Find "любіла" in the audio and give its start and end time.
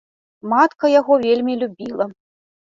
1.65-2.05